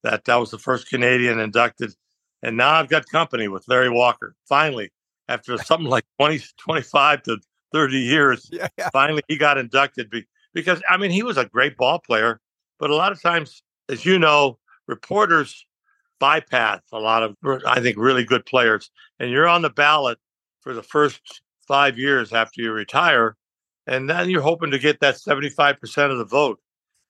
[0.05, 1.95] that I was the first Canadian inducted.
[2.43, 4.35] And now I've got company with Larry Walker.
[4.49, 4.91] Finally,
[5.29, 7.39] after something like 20, 25 to
[7.73, 8.91] 30 years, yeah, yeah.
[8.93, 10.13] finally he got inducted
[10.53, 12.41] because, I mean, he was a great ball player.
[12.79, 15.67] But a lot of times, as you know, reporters
[16.19, 18.91] bypass a lot of, I think, really good players.
[19.19, 20.19] And you're on the ballot
[20.61, 23.37] for the first five years after you retire.
[23.87, 26.61] And then you're hoping to get that 75% of the vote.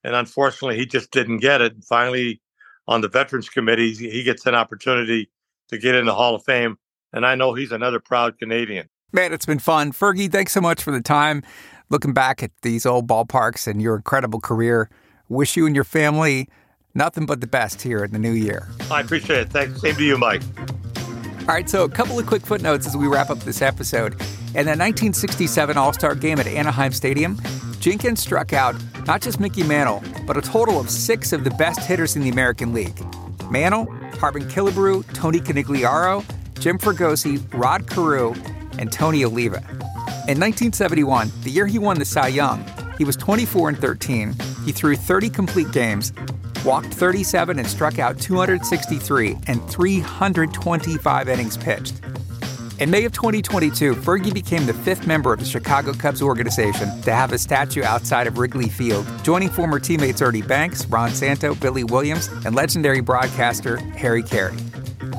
[0.03, 1.73] And unfortunately, he just didn't get it.
[1.73, 2.41] And finally,
[2.87, 5.29] on the Veterans Committee, he gets an opportunity
[5.69, 6.77] to get in the Hall of Fame.
[7.13, 8.89] And I know he's another proud Canadian.
[9.13, 9.93] Man, it's been fun.
[9.93, 11.41] Fergie, thanks so much for the time.
[11.89, 14.89] looking back at these old ballparks and your incredible career,
[15.29, 16.49] wish you and your family
[16.95, 18.67] nothing but the best here in the new year.
[18.89, 19.49] I appreciate it.
[19.49, 19.81] Thanks.
[19.81, 20.41] Same to you, Mike.
[21.41, 24.13] All right, so a couple of quick footnotes as we wrap up this episode.
[24.55, 27.39] In the 1967 All Star game at Anaheim Stadium,
[27.79, 28.75] Jenkins struck out
[29.05, 32.29] not just Mickey Mantle, but a total of six of the best hitters in the
[32.29, 32.99] American League
[33.51, 33.85] Mantle,
[34.19, 36.25] Harmon Killebrew, Tony Conigliaro,
[36.59, 38.33] Jim Fregosi, Rod Carew,
[38.79, 39.57] and Tony Oliva.
[40.27, 42.65] In 1971, the year he won the Cy Young,
[42.97, 44.33] he was 24 and 13.
[44.65, 46.11] He threw 30 complete games,
[46.65, 52.01] walked 37 and struck out 263 and 325 innings pitched.
[52.77, 57.13] In May of 2022, Fergie became the fifth member of the Chicago Cubs organization to
[57.13, 61.85] have a statue outside of Wrigley Field, joining former teammates Ernie Banks, Ron Santo, Billy
[61.85, 64.57] Williams, and legendary broadcaster Harry Caray.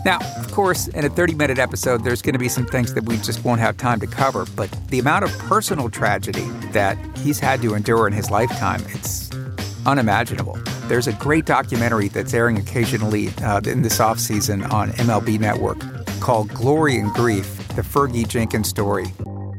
[0.04, 3.04] Now, of course, in a 30 minute episode, there's going to be some things that
[3.04, 7.38] we just won't have time to cover, but the amount of personal tragedy that he's
[7.38, 9.30] had to endure in his lifetime, it's
[9.86, 10.58] unimaginable.
[10.88, 15.80] There's a great documentary that's airing occasionally uh, in this offseason on MLB Network
[16.20, 19.06] called Glory and Grief The Fergie Jenkins Story.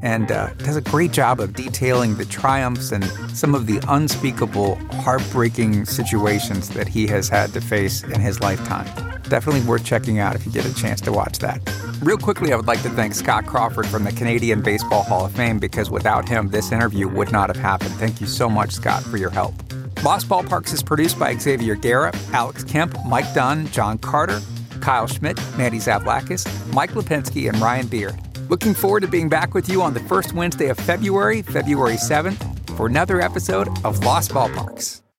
[0.01, 3.03] And uh, does a great job of detailing the triumphs and
[3.35, 8.85] some of the unspeakable, heartbreaking situations that he has had to face in his lifetime.
[9.23, 11.59] Definitely worth checking out if you get a chance to watch that.
[12.01, 15.33] Real quickly, I would like to thank Scott Crawford from the Canadian Baseball Hall of
[15.33, 17.91] Fame because without him, this interview would not have happened.
[17.95, 19.66] Thank you so much, Scott, for your help.
[20.03, 24.39] Lost Ballparks is produced by Xavier Guerra, Alex Kemp, Mike Dunn, John Carter,
[24.79, 28.15] Kyle Schmidt, Mandy Zavlakis, Mike Lipinski, and Ryan Beard.
[28.49, 32.69] Looking forward to being back with you on the first Wednesday of February, February 7th,
[32.77, 35.01] for another episode of Lost Ballparks.